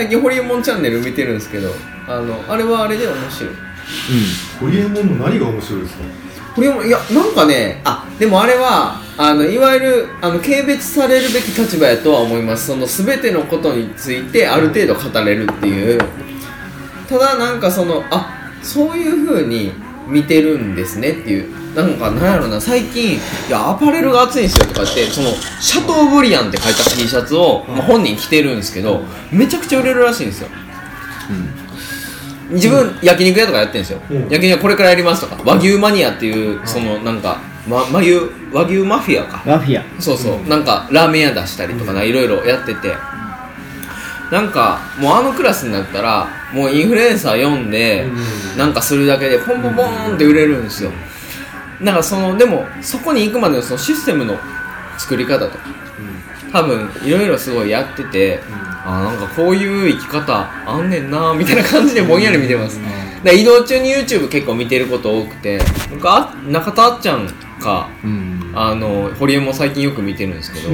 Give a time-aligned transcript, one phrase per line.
[0.00, 1.68] 最近ホリエモンチャンネル見てるんですけど
[2.08, 3.54] あのあれはあれで面白い。
[4.58, 6.04] ホリエモンの何が面白いですか？
[6.56, 12.68] ホリエモンいやなんかねあでもあれはあのいわゆるあの軽蔑されるべき立場やとは思います。
[12.68, 16.00] その全てのことについてある程度語れるっていう。
[17.06, 19.72] ただなんかそのあそういう風に
[20.08, 23.18] 見てるんですねっていうなんかなんやろな最近「い
[23.48, 25.30] やアパレルが熱いんですよ」とかってその
[25.60, 30.48] 「シャトーブリアン」って書いた T シャツを、まあ、本人着てるんですけどめちゃくちゃ売れるらしいんですよ。
[32.50, 34.22] 自分、焼肉屋とかやってるんですよ、うん。
[34.28, 35.40] 焼肉屋これからやりますとか。
[35.44, 37.38] 和牛マニアっていうそのなんか、
[37.68, 38.16] ま、和牛
[38.52, 39.40] 和牛マフィアか。
[39.46, 39.84] マフィア。
[40.00, 42.92] そうそう、なんかラーメン屋出したりとかないろいろやってて。
[44.32, 48.06] なんかもうあのクラスになったらもうインフルエンサー読んで、
[48.54, 48.58] うん。
[48.58, 50.90] なんかするだけでポンポンポンって売れるんですよ
[51.80, 54.38] なんかそのでもそこに行くまでのそのシステムの
[54.98, 55.64] 作り方とか
[56.52, 58.40] 多分いろいろすごいやってて、
[58.84, 62.92] あなんかこういう生き方あんねんなみたいな感じでぼんやり見てます、だか
[63.24, 67.28] ら移動中に YouTube 結構見てること多くて僕あ中田あっちゃん
[67.60, 68.52] かうん。
[68.52, 70.68] あの堀江も最近よく見てるんですけど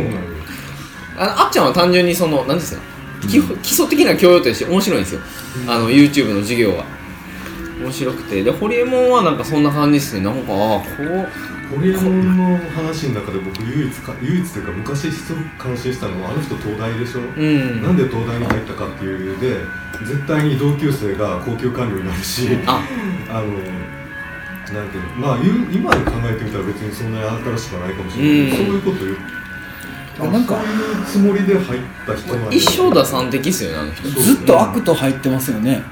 [1.19, 2.83] あのあっちゃんは単純にその何ですか
[3.29, 5.21] 基礎的な教養として面白いんですよ、
[5.69, 6.85] あの YouTube の授業が
[7.81, 8.43] 面白くて。
[8.43, 10.25] で堀江門はなんかそんな感じですね。
[10.25, 11.29] なんかああこう。
[11.67, 17.83] ホリエモンの話の中で僕唯一か唯一というか昔すごく感心したのはあの人東大でしょ、うん。
[17.83, 19.65] なんで東大に入ったかっていう理由で
[20.07, 22.81] 絶対に同級生が高級官僚になるしあ。
[23.29, 23.49] あの
[24.73, 25.27] なんていうの？
[25.27, 25.39] まあ
[25.73, 28.67] 今で考えてみたら別にそんなに新しくはないかもしれないけど、うん。
[28.69, 29.17] そういうこと言う。
[30.21, 34.09] あなんかそういうつもりで入った人なんだ一生田さん的っすよねあの人。
[34.09, 35.83] ずっとアクト入ってますよね。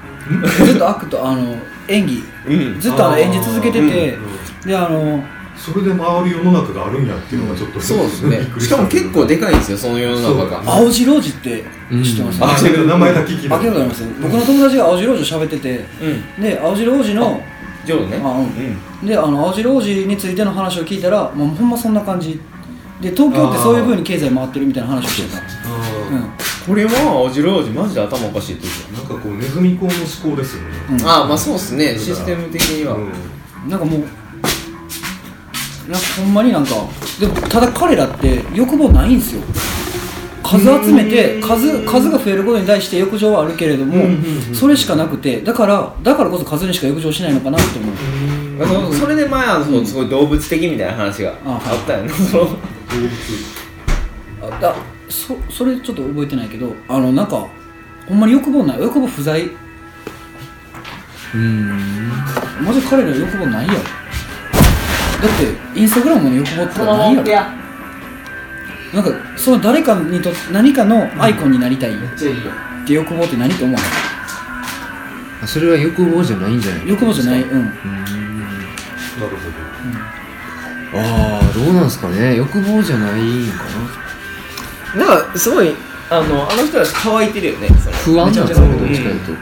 [0.65, 1.57] ずっとアクトあの
[1.89, 2.23] 演技。
[2.49, 2.81] うん。
[2.81, 5.23] ずっとあの演じ続けててうんであの
[5.57, 8.39] それで回る世の中があるんやっていうのがちょっと、そうですね。
[8.61, 10.65] しかも結構でいかいんですよその世の中が。
[10.65, 11.65] そう青白王子って
[12.03, 12.65] 知ってます？
[12.65, 16.43] あ違う名前だけ聞いたあ聞いたことあります僕の友達が青白王子喋っててうん。
[16.43, 17.41] で青白王子の
[17.87, 18.21] 上手ね。
[18.23, 19.07] あうん。
[19.07, 22.41] であの青白王子についての話を聞いたらもうほんまそんな感じ。
[23.01, 25.39] で東京ってそういうふうに経済回ってるみたいな話をしてた。
[25.41, 25.43] ん
[26.67, 30.01] これは青白王子マジで頭おかしいってなんかこうネズミ講の思
[30.35, 30.99] 考ですよね、うん。
[30.99, 33.13] たああまあそうっすねシステム的には、うん。
[33.69, 34.09] なんかもうなん
[36.01, 36.75] かほんまになんか
[37.21, 39.43] でもただ彼らって欲望ないんですよ。
[40.43, 44.05] 数集めて数数が増えることに対して欲情はあるけれども
[44.53, 47.95] それしかなくてだからだからこそ数にしか欲情しないのかなって思う。
[48.63, 52.11] あのそれで前あのそうすごい動物的みたいな話がああったよね。
[52.11, 52.59] その動物。
[54.43, 54.77] あだ
[55.09, 57.47] そそれちょっと覚えてないけどあのなんか
[58.07, 58.81] ほんまに欲望ない？
[58.81, 59.51] 欲望不在？
[61.35, 62.11] うん。
[62.63, 63.79] マジ彼ら欲望ないやろ。
[63.79, 63.87] だっ
[65.75, 67.43] てインスタグラムの欲望ってないや
[68.93, 69.01] ろ。
[69.03, 71.93] なんかその誰かにと何かのアイコンになりたい。
[71.95, 71.95] っ
[72.87, 73.81] て欲望って何と思わ
[75.43, 76.81] あそれは欲望じゃないんじゃない？
[76.81, 77.43] ない欲望じゃない。
[77.43, 77.65] うん。
[77.65, 77.75] なる
[80.93, 82.37] ほああどうなんすかね。
[82.37, 84.04] 欲望じゃないんかな
[84.97, 85.75] なんかすごい
[86.11, 87.69] あのあの人たち乾いてるよね
[88.05, 89.33] 不安なんですよねどっちかというと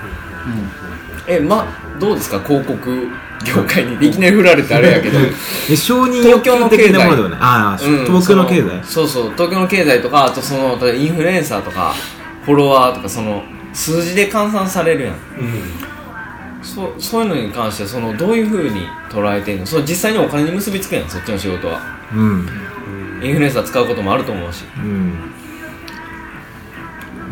[1.29, 1.67] えま
[2.01, 2.41] どうですか？
[2.41, 3.09] 広告
[3.45, 5.19] 業界にいきなり振られてあれやけど。
[5.71, 7.39] え承認東欲京の経済求的なものではない。
[7.41, 8.63] ああ、うん東京の経済？
[8.63, 9.33] そのそうそう。
[9.37, 11.95] 東京の経済とかあとその例えばインフルエンサーとか
[12.45, 13.43] フォロワーとかその
[13.73, 15.15] 数字で換算されるやん。
[15.15, 15.19] ど、
[16.63, 19.67] そうそういうのに関してはそのどういうふうに捉えてんの？
[19.67, 21.81] それ実際にお金に結びつくやんそっちの仕事は。
[22.15, 22.49] うん。
[23.23, 24.65] インフルエンサー使うこともあると思うし。
[24.77, 25.13] うん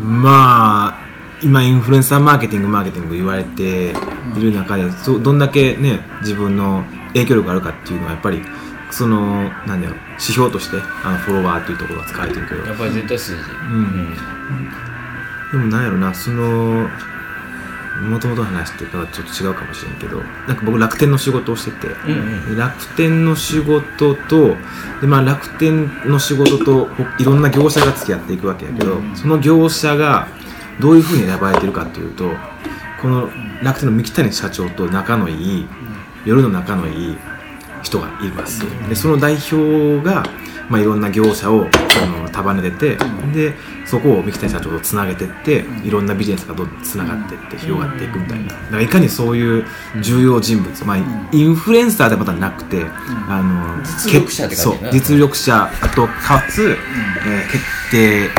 [0.01, 1.01] まあ
[1.43, 8.41] 今インフルエンサーマーケティングマーケティング言われている中で、そどんだけね自分の影響力があるかっていうのはやっぱり
[8.91, 12.65] そのなんだろう指標としてあのフォロワーというところが使われてるけど。
[12.65, 13.41] やっぱり絶対数字。
[13.41, 14.15] うん。
[15.51, 16.87] でもなんやろなその
[18.01, 20.17] もともとの話とかはちょっと違うかもしれんけど
[20.47, 22.15] なんか僕楽天の仕事をしてて、うんう
[22.51, 22.55] ん。
[22.55, 24.55] で楽天の仕事と
[25.01, 30.27] で、まあ、楽天の仕事とほいろんな業者が付き合っていくわけやけど、その業者が
[30.79, 32.29] どういうふうに選ばれてるかっていうと
[33.01, 33.29] この
[33.63, 35.67] 楽天の三木谷社長と仲のいい
[36.25, 37.17] 夜の仲のいい
[37.83, 38.63] 人がいます。
[38.87, 40.23] でその代表が、
[40.69, 41.67] まあ、いろんな業者を
[42.01, 42.97] あの束ねてて、
[43.33, 43.53] で
[43.85, 48.47] そこを三木谷社長とつなげてっていろんなビジネスがどんどんつながっていって広がっていくみたいな。
[48.47, 49.65] だからいかにそういう
[50.01, 50.97] 重要人物、まあ、
[51.31, 52.85] インフルエンサーではまたなくて、
[53.27, 56.77] あの実力者って感じ実力者とかつ、
[57.25, 58.29] えー決定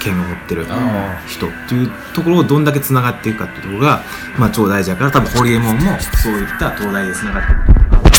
[0.00, 4.02] 権を持ってるあ人っていうところをどんだけつながっていくかっていうところが、
[4.38, 7.58] まあ、超大事だから多分ホリエモンもそういった東大でつながってる。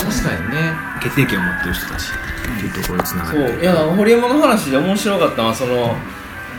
[0.07, 0.73] 確かにね。
[1.01, 2.11] 決定権を持ってる人たち
[2.55, 3.49] っていうところにつながってる。
[3.49, 3.61] そう。
[3.61, 5.95] いやホリエモンの話で面白かったのはその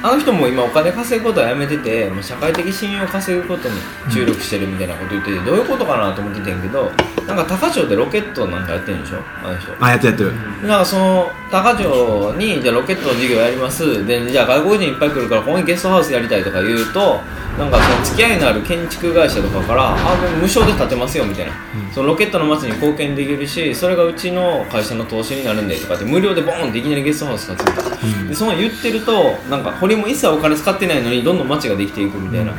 [0.01, 3.75] あの人も今お金稼ぐことはやめててもう社会的信用を稼ぐことに
[4.13, 6.93] 注力してるみたいなこと言ってて、どういうことかなと思っててんけど
[7.27, 9.19] なんか高町でロケットなんかやってるんでしょ？
[9.43, 9.85] あの人。
[9.85, 10.25] あやってるやって
[10.63, 10.69] る。
[10.69, 14.07] なんかその高町にじゃあロケットの事業やります。
[14.07, 17.21] でじゃあ外国人いっぱい来るからここにゲストハウスやりたいとか言うと
[17.59, 21.53] なんかその付き合いのある建築会社とかからあ無償で建てますよみたいな、
[21.93, 32.53] そのロケットの街に貢献できるしそれがうちの会社の投資になるんでとかって無料でボーンっていきなりゲストハウス建つみたいな、でその言ってるとなんか堀も一切お金使ってないのにどんどん街ができていくみたいな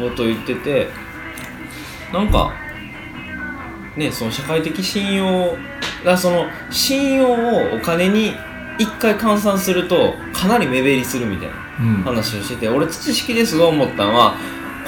[0.00, 0.88] ことを言ってて
[2.12, 2.52] なんか
[3.96, 5.56] ねその社会的信用
[6.04, 8.32] だその信用をお金に
[8.78, 12.02] 一回換算するとかなり目減りするみたいなうん。
[12.02, 14.34] 話をしてて俺土式ですごい思ったのは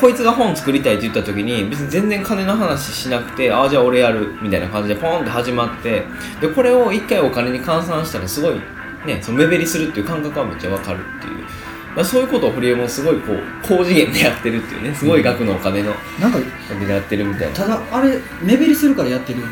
[0.00, 6.04] こいつが本作りたいって言った時に別に全然金の話しなくてああじゃあ俺やるみたいな感じでポンって始まって
[6.40, 8.60] でこれを一回お金に換算したらすごい
[9.06, 11.40] ねその目減りするっていう感覚はめっちゃわかるっていう。
[11.40, 17.54] だからそういうことを堀江もすごいこう高次元でやってるっていうねすごい額のお金のなんかでやってるみたいな。
[17.54, 19.42] ただあれ目減りするからやってる。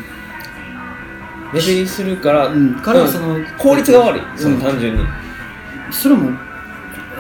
[1.53, 5.05] 目減りするから、うん彼はそのうん効率が悪いその単純に、
[5.91, 6.31] それも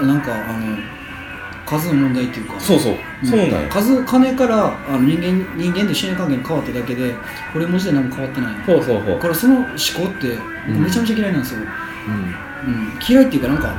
[0.02, 0.76] なんかあの
[1.64, 2.60] 数の問題っていうか。
[2.60, 2.96] そうそう、ん。
[3.26, 7.14] そうなんや数金からあの人間人間と信頼関係が変わっただけで
[7.56, 9.14] 俺文字で何も変わってないそうそうそう。
[9.14, 9.74] だからその思考
[10.10, 10.38] って
[10.68, 11.60] 僕めちゃめちゃ嫌いなんですよ、
[12.06, 12.98] うん。
[13.08, 13.74] 嫌いっていうかなんか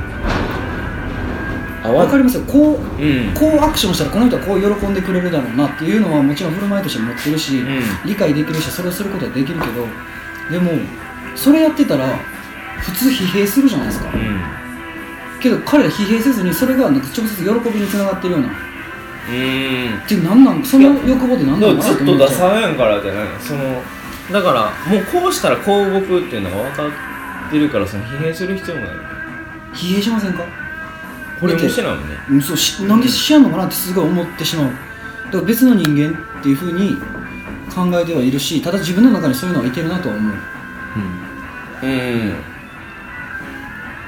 [1.82, 2.42] あわかりますよ。
[2.44, 3.34] こううん。
[3.34, 7.80] こうアクションしたらこの人はこう喜んでくれるだろうなっていうのはもちろん振る舞いとして持ってるし、うん。
[8.04, 9.86] 理解できるしそれをすることはできるけど
[10.50, 10.72] でも
[11.36, 12.06] それやってたら
[12.80, 14.10] 普通疲弊するじゃないですか。
[14.12, 14.40] うん。
[15.40, 18.48] けど彼ら疲弊せずにそれがなんか直接喜びにつながってるような。
[18.48, 18.50] っ
[19.30, 20.06] うん。
[20.06, 23.26] て何なんその欲望って何なのかなでもずっと出さんやんからじゃない？
[23.40, 23.82] その
[24.32, 27.09] だからもうこうしたらこう動くっていうのが分かって
[27.58, 28.94] るからその疲弊する必要もない
[29.74, 30.44] 疲弊しませんか？
[31.40, 32.16] これもしてないもんね。
[32.30, 34.76] うんそうしなんでしやんのかなってすごい思ってしまうだか
[35.38, 36.96] ら別の人間っていうふうに
[37.74, 40.34] 考えてはいるしただ自分の中にそういうのはいてるなとは思う
[41.82, 42.34] うん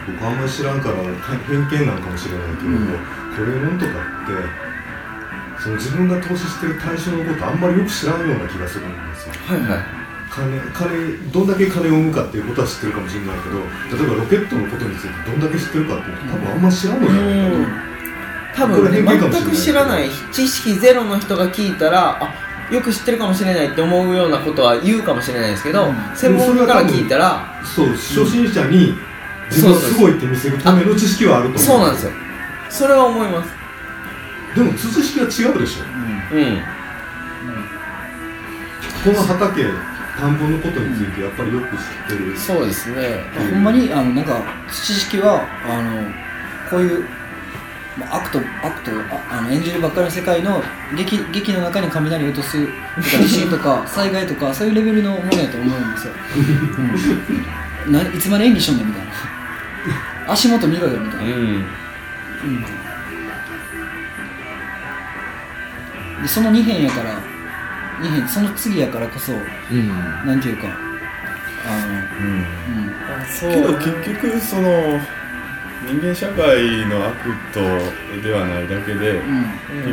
[0.04, 2.86] 僕あんまり知らんから偏見なんかもしれないけれど、うん
[3.32, 3.94] これもんとかっ
[4.26, 10.01] てその自分が投資してる対象のことあんまりよく知らんような気がするんですよはいはい
[10.32, 13.58] 金金どんだけ金を生むかっていうことは知ってるかもしれないけど
[13.99, 17.93] 例えばロケットのことについてどんだけ知ってるかって多分あんま知らんのじゃないかと
[18.55, 20.08] 多分全く知らない。
[20.32, 22.34] 知識ゼロの人が聞いたらあ
[22.70, 25.94] よく知ってるかもしれないって思うようなことは言うかもしれないですけど、うん。
[26.14, 28.94] 専門家から聞いたらそう初心者に
[29.50, 31.62] 自分がすごいって見せるための知識はあると思う。
[31.62, 32.12] そうなんですよ。
[32.70, 33.50] それは思います。
[34.55, 35.82] でも知識は違うでしょ。
[36.34, 36.62] うん。
[39.05, 39.64] この畑
[40.18, 42.38] 田んぼのことについてやっぱりよく知ってる。
[42.38, 43.24] そうですね。
[43.50, 46.10] ほんまにあのなんか知識はあの
[46.70, 47.04] こういう
[47.96, 50.62] まあ悪と悪とああの演じるばっかりの世界の
[50.96, 52.72] 劇劇の中に雷を落とすと
[53.02, 56.14] か地震とか 災害とかそういうレベルのものやと思うんですよ、
[57.86, 59.12] うん、ないつまで演技しとんねんみたいな。
[60.28, 61.40] 足元見ろよみたいな、うん。
[61.40, 62.62] うん。
[66.22, 67.31] でその2辺やから
[68.00, 69.36] 2辺その次やからこそう
[69.74, 69.88] ん。
[70.26, 70.68] なんていうか
[71.64, 72.04] あのうん。
[73.26, 73.52] そう。
[73.52, 73.92] けど結
[74.22, 74.98] 局その
[75.84, 77.16] 人間社会の悪
[77.52, 77.60] と
[78.22, 79.44] ではないだけで、うん。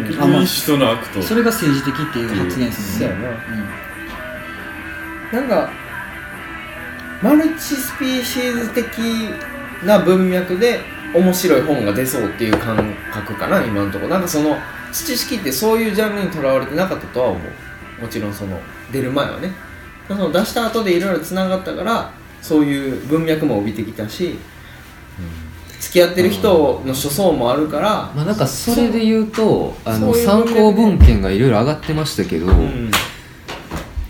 [0.08, 1.22] 結あまあ局一種の悪と。
[1.22, 3.08] それが政治的っていう発言ですね。
[3.08, 3.30] そうやな。
[5.42, 5.70] なんか
[7.22, 8.86] マルチスピーシーズ的
[9.84, 10.80] な文脈で
[11.14, 14.06] 面白い本が出そうっていう感覚かな今のとこ。
[14.06, 14.58] ろなんかその
[14.92, 17.42] 土式ってそういうジャンルにとらわれてなかったとは思う
[18.02, 18.60] もちろんその
[18.92, 19.52] 出る前はね。
[20.08, 24.40] その出した後でいろいろつながったからそういう文脈も帯びてきたし、
[25.80, 32.92] 付き合ってる人の諸層もあるから、まあなんかそれで言うとあの参考文献がいろいろ上がってましたけど、うん。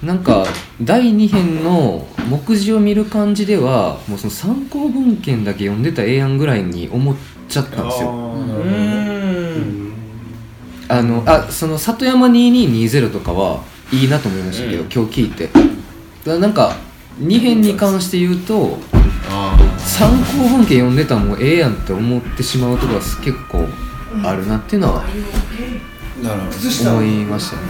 [0.01, 0.46] なんか
[0.81, 7.15] 第2編の目次を見る感じではもうその参考文献だけ読んでたらええやんぐらいに思っ
[7.50, 8.29] ちゃったんですよ。
[10.91, 14.89] あのあその里山2220とかはいいなと思いましたけど、うん。
[14.89, 15.50] 今日聞いて。
[16.25, 16.75] だなんか
[17.22, 18.77] 2編に関して言うと
[19.77, 23.67] 参考文献読んでたらもうええやんって思ってしまうところが結構
[24.24, 25.03] あるなっていうのは
[26.24, 26.50] なるほ
[26.84, 26.91] ど。
[26.91, 27.62] 思いましたね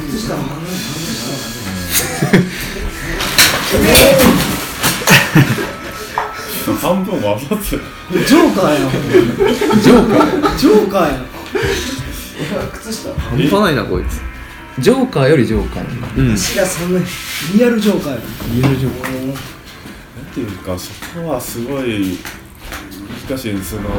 [6.82, 8.92] 半分は余つジョーカーやな
[9.82, 11.26] ジョーカージョーカーやな
[13.20, 14.29] 半端ないなこいつ
[14.80, 16.24] ジョーカーよりジョーカーなんだ。
[16.24, 16.34] うん。
[16.34, 17.00] 足がそんな
[17.56, 18.24] リアルジョーカーやな。
[18.56, 22.18] リアルジョーカーなんていうかそこはすごい。
[23.30, 23.90] かしその創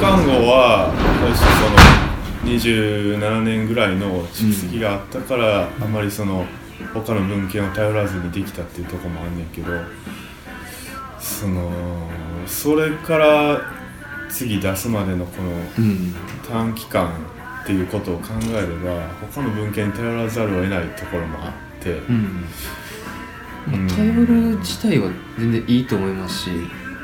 [0.00, 6.46] 刊号は私その27年ぐらいの蓄積があったから、あまりその
[6.94, 9.72] 他の文献を頼らずにできたっていうところもあんねんけど
[11.18, 11.72] その
[12.46, 13.60] それから
[14.28, 16.14] 次出すまでのこのうん。
[16.48, 17.10] 短期間
[17.66, 22.46] っていうことを考えれば他の文献に頼らざるを得ないところもあって、うん。
[23.66, 23.86] うん。
[23.86, 24.24] まあ、頼る
[24.58, 26.50] 自体は全然いいと思いますし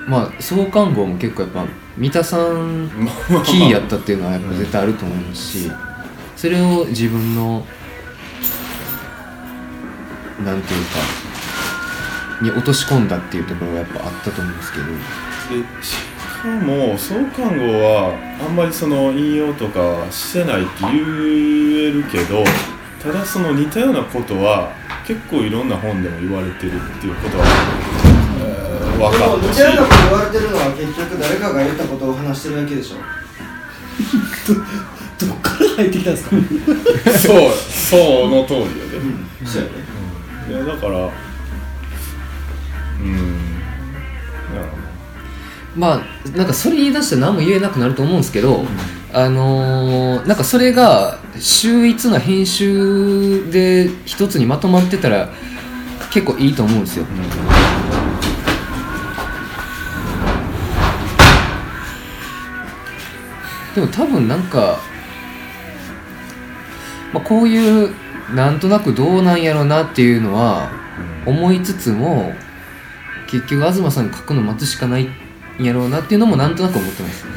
[0.06, 1.66] まあ創刊号も結構やっぱ
[1.98, 2.88] 三田さん
[3.44, 5.72] キーやったっていうのはやっぱ絶対あると思いますし
[6.36, 7.66] それを自分の
[10.44, 10.98] なんていうか
[12.42, 14.84] に落とし込んだっていうところがやっぱあったと思うんですけど
[16.48, 22.42] も創刊号はあんまりその引用とかはしてないって言えるけど
[23.02, 24.72] ただその似たようなことは
[25.06, 29.52] 結構いろんな本でも言われてるっていうことは、えー分かった。
[29.52, 32.96] し似たようなこと言われてるのは結局誰かが言ったことを話してるだけでしょ。
[34.52, 36.30] ど どっから入ってきたんですか？
[37.18, 37.96] そうそ
[38.28, 38.72] の通りよね、
[39.44, 40.64] そうやね。
[40.64, 41.08] いやだから
[43.00, 43.31] うん
[45.76, 48.64] まあなんかそれ言い出したら何も言えなくなると思うんですけど、
[49.12, 55.30] あのーなんかそれが秀逸な編集で一つにまとまってたら
[56.12, 57.06] 結構いいと思うんですよ、
[63.74, 64.78] でも多分なんか、
[67.14, 67.94] まあ、こういう
[68.34, 70.70] なんとなくどうなんやろなっていうのは
[71.26, 72.32] 思いつつも
[73.26, 75.21] 結局東さんに書くの待つしかないん
[75.60, 77.28] やろうなっていうのもなんとなく思ってますい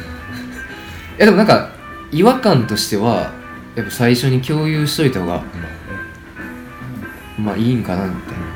[1.18, 1.70] やでもなんか
[2.12, 3.32] 違和感としては
[3.74, 5.42] やっぱ最初に共有しといた方が
[7.38, 8.46] まあいいんかなみたいな。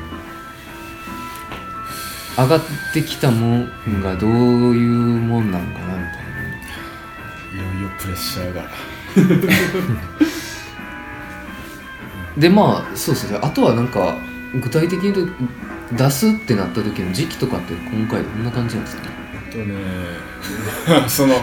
[2.43, 2.61] 上がっ
[2.93, 6.23] てきたもんがどういうもんなんかなみたい
[7.57, 7.69] な。
[7.69, 8.63] いよいよプレッシャーが。
[12.37, 13.37] でまあそうですね。
[13.41, 14.17] あとはなんか
[14.55, 15.33] 具体的に言うと
[15.95, 19.20] 出すってなった時の時期とかって今回どんな感じなんですかね？
[19.51, 19.75] とね。
[21.07, 21.35] その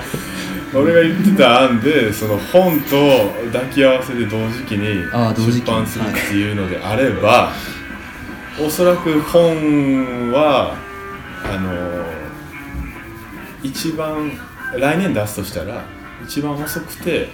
[0.75, 5.05] 俺が言ってた案でその本と抱き合わせで同時期に
[5.37, 7.53] 出版するっていうのであれば、
[8.61, 10.75] おそらく本は
[11.45, 12.05] あの
[13.63, 14.33] 一番
[14.77, 15.85] 来年出すとしたら
[16.25, 17.29] 一番遅くて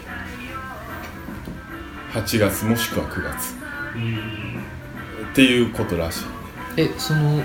[2.13, 3.55] 8月もしくは9月。
[5.33, 6.25] っていうことらしい。
[6.77, 7.43] えその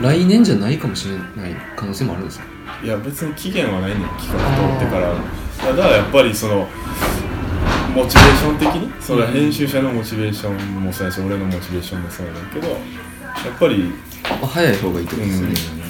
[0.00, 2.44] 来年じゃないかもしれない可能性もあるんですか？
[2.82, 4.08] いや別に期限はないねん。
[4.18, 5.14] 企画通ってから。
[5.58, 6.66] ただやっぱりその
[7.94, 9.02] モチベーション的に？
[9.02, 12.78] それは編集者のモチベーションもそうやし俺のモチベーションもそうやねんけどやっ
[13.58, 13.92] ぱり
[14.24, 15.84] あ早い方がいいってことですね、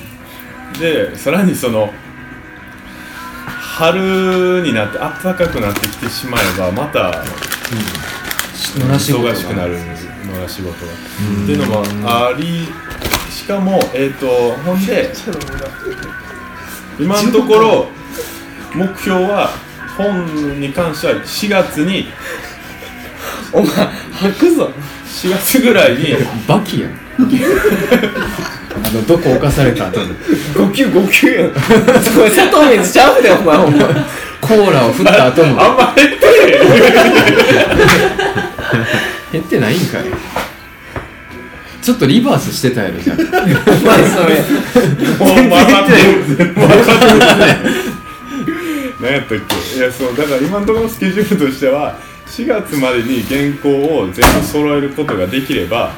[0.81, 1.93] でさらにその
[3.47, 7.25] 春になって暖かくなってきてしまえばまた
[8.77, 9.79] 野良仕事が忙しくなる
[10.27, 10.97] 野良仕事がっ
[11.47, 12.69] ていうのもありし
[13.51, 15.11] かもえっ、とほんで
[17.01, 17.89] 今のところ
[18.75, 19.51] 目標は
[19.97, 22.09] 本に関しては4月に
[23.53, 23.69] お前
[24.13, 24.71] 吐くぞ。
[25.11, 26.17] 4月ぐらいに
[26.47, 26.93] バキやん。
[26.93, 26.95] あ
[28.91, 30.15] のどこ侵された後に。
[30.55, 31.53] 5級5級やん。
[32.01, 33.81] それ砂糖水ちゃうでお前お前。
[34.41, 36.61] コーラを振った後のあんま減ってる
[39.33, 40.05] 減ってないんかい
[41.83, 44.41] ちょっっとリバースしてたやろじゃんお前それ。
[45.19, 48.01] もう分かってる分かってる
[49.01, 49.39] 何やったっ
[49.73, 55.93] けいやそうだから今のところのスケジュールとしては4月までに原稿を全部揃えることができれば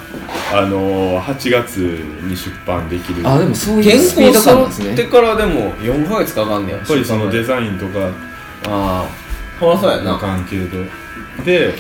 [0.53, 8.11] あのー、8月に出版できるあでもそうい原うスピー稿ド感ですね揃ってからでも4ヶ月かかんねややっぱりそのデザインとか
[8.69, 10.85] ああそうやのな関係で
[11.45, 11.75] で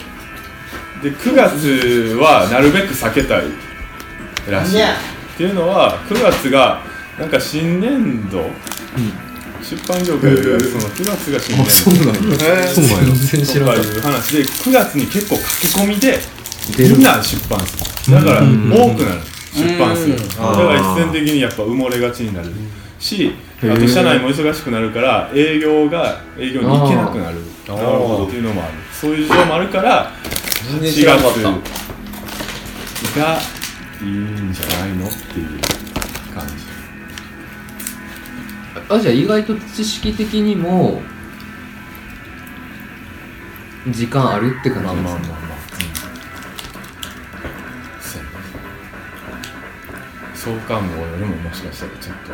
[1.02, 3.44] で9月はなるべく避けたい
[4.50, 4.82] らしい。
[4.82, 4.87] っ
[5.37, 6.82] ていうのは9月が
[7.18, 8.50] なんか新年度、
[9.62, 11.70] 出版業界ではその9月が新年度。
[11.70, 12.44] そうなんだ。
[12.44, 12.68] へー。
[12.68, 16.18] そうなんや全然知らなかっとかいう話で9月に結構駆け込みで
[16.78, 18.16] みんな出版する。
[18.16, 18.44] だから多
[18.94, 19.20] くなる。
[19.54, 20.14] 出版する。
[20.14, 20.18] うん。
[20.18, 22.49] だから一線的にやっぱ埋もれがちになる
[22.99, 27.38] しあと社内も忙しくなるから営業が営業に行けなくなる。
[27.68, 28.26] あー。
[28.26, 28.72] っていうのもある。
[28.92, 30.12] そういう事情もあるから
[30.70, 31.38] 全然4知らなかった。
[33.02, 33.38] 月が
[34.02, 35.49] いいんじゃないのっていう
[36.35, 36.54] 感じ。
[38.88, 41.02] たあじゃあ意外と知識的にも
[43.88, 45.59] 時間あるって感じまあなんですねまあまあまあ、
[48.00, 48.23] そう。
[48.23, 48.35] やね
[50.35, 52.32] 創刊号よりももしかしたらちょっと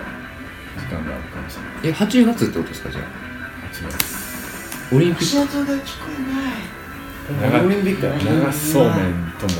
[0.80, 1.72] 時間があるかもしれない。
[1.84, 3.04] え8月ってことですかじゃあ。
[3.72, 4.94] 8月。
[4.94, 5.48] オリンピック。
[5.48, 5.64] 長オ
[7.28, 7.35] リ
[7.76, 8.12] ンピックや
[8.47, 8.92] 流しそうめん
[9.38, 9.52] とも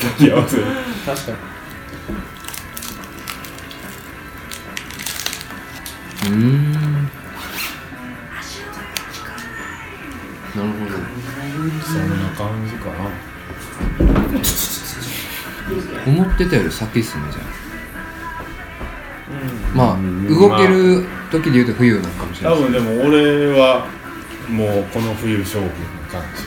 [0.00, 0.64] 抱き合わせる
[1.06, 1.38] 確かに。
[6.26, 6.80] うーんな
[10.62, 10.92] るほど
[11.84, 12.96] そんな感じかな
[16.06, 17.44] 思ってたより先っすねじゃあ
[19.74, 19.96] まあ
[20.28, 23.86] 動ける時で言うと冬なのかもしれない多分でも俺は
[24.48, 25.72] もうこの冬勝負の
[26.10, 26.42] 感じ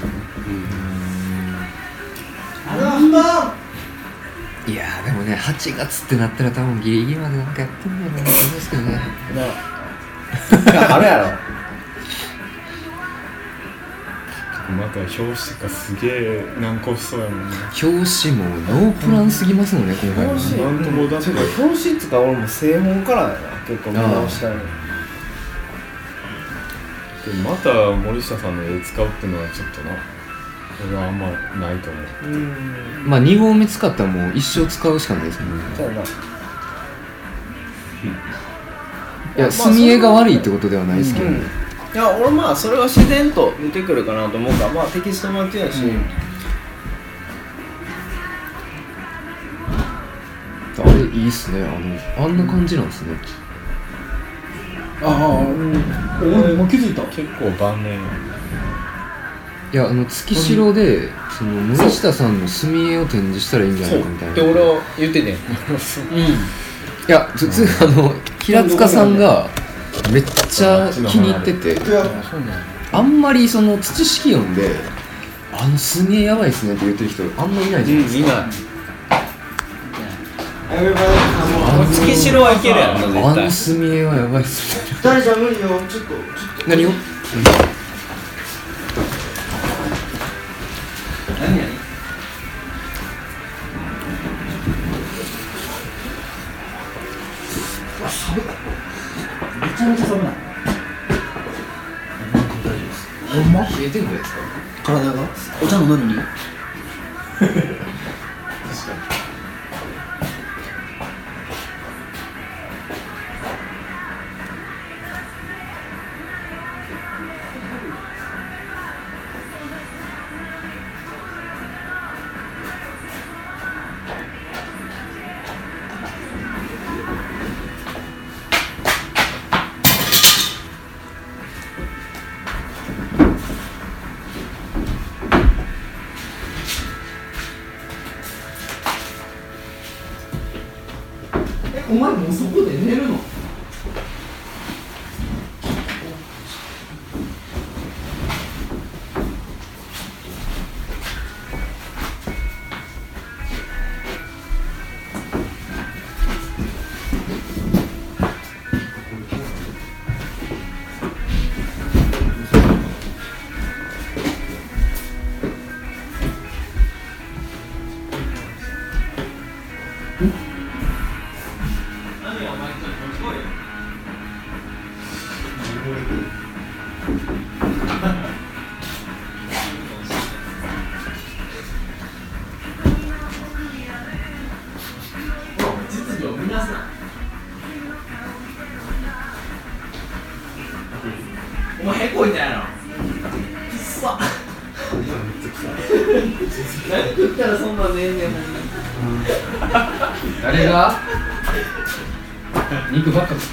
[4.68, 9.00] いやーでもね8月ってなったら多分ギリギリまでなんかやってんだよなと思うんですけどね
[10.90, 11.26] あれやろ。
[14.78, 17.56] また表紙とかすげえ難航しそうやもんね。
[17.82, 17.96] 表紙
[18.36, 20.84] もノープランすぎますもんね今回は表紙なん。
[20.86, 23.36] ともだって表紙っつうか俺も正本からやな。
[23.68, 24.66] 結構見直したいので
[27.44, 29.96] もまた森下さんの絵使うっていうのはちょっとな
[30.88, 31.20] 俺はあん。
[31.20, 35.64] まないと思ううんまあ2合目使ったらもう一生使うしかないですもんね。
[35.76, 36.02] そうやな。
[39.38, 41.40] いや墨絵が悪いってことではないですけどね、
[41.94, 45.84] いや俺まあそれは自然と出てくるかなと思うからまあテキスト待ちやし、
[50.78, 51.62] あれいいっすね。
[51.64, 51.68] あ
[52.20, 53.16] のあんな感じなんですね。
[55.02, 55.84] ああうん。
[56.44, 57.04] 俺もう気づいた。
[57.04, 58.00] 結構晩年
[59.72, 64.34] いやあの月城でその森下さんの墨絵を展示したらいいんじゃないかみたいな。
[64.34, 65.38] いで俺は言っててん。
[67.08, 69.48] や普通あの平塚さんが
[70.12, 71.80] めっちゃ気に入ってて。
[72.92, 74.72] あんまりその土式読んで
[75.54, 78.34] あの墨絵やばいっすねって言ってる人あんまりいないじゃないですか、いない
[80.72, 80.82] あ
[81.78, 84.98] の月城はいけるやんな絶あ対の墨絵はやばいっすね。
[84.98, 86.16] 二人じゃ無理よちょっと。
[86.68, 86.90] 何を？
[86.90, 86.96] め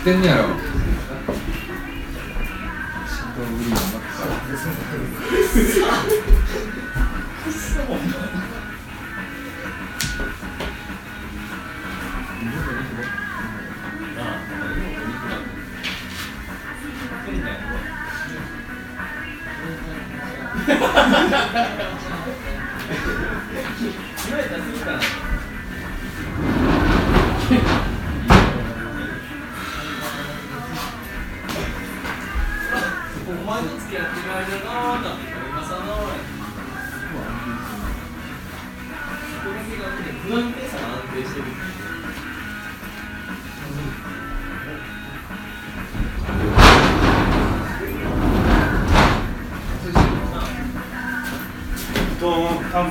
[0.07, 0.66] てんねやろ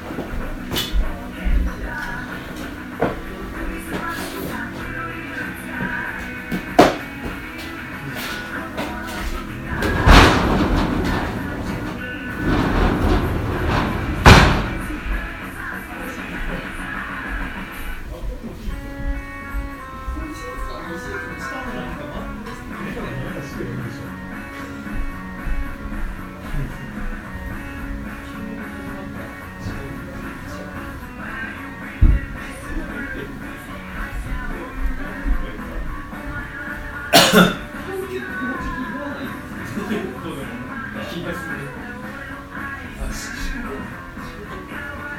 [43.11, 45.10] ます。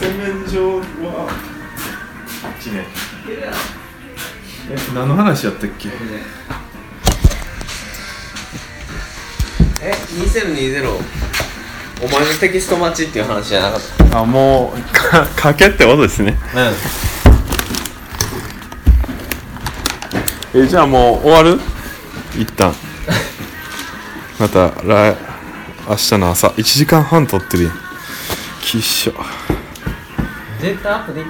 [0.00, 1.28] 洗面所は。
[2.42, 2.86] あっちね
[3.28, 3.52] え
[4.94, 5.90] 何の話やったっけ？
[9.82, 10.88] え2020
[12.02, 14.20] お前のテキスト待ちっていう話じゃなかった。
[14.20, 16.38] あもうかかけってことですね。
[20.54, 21.60] えじゃあもう終わる？
[22.38, 22.72] 一旦。
[24.38, 25.16] また来
[25.86, 26.48] 明日の朝。
[26.48, 27.74] 1時間半撮ってるやん。
[28.62, 29.14] きっしょ
[30.60, 31.28] 絶対アップでき